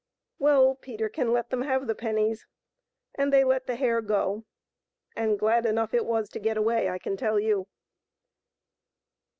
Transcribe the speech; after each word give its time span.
Well, 0.39 0.73
Peterkin 0.73 1.31
let 1.31 1.51
them 1.51 1.61
have 1.61 1.85
the 1.85 1.93
pennies, 1.93 2.47
and 3.13 3.31
they 3.31 3.43
let 3.43 3.67
the 3.67 3.75
hare 3.75 4.01
go, 4.01 4.45
and 5.15 5.37
glad 5.37 5.63
enough 5.63 5.93
it 5.93 6.07
was 6.07 6.27
to 6.29 6.39
get 6.39 6.57
away, 6.57 6.89
I 6.89 6.97
can 6.97 7.15
tell 7.15 7.39
you. 7.39 7.67